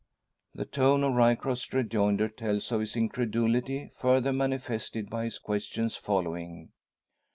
The 0.55 0.65
tone 0.65 1.03
of 1.03 1.13
Ryecroft's 1.13 1.71
rejoinder 1.73 2.27
tells 2.27 2.71
of 2.71 2.79
his 2.79 2.95
incredulity, 2.95 3.91
further 3.95 4.33
manifested 4.33 5.11
by 5.11 5.25
his 5.25 5.37
questions 5.37 5.95
following. 5.95 6.71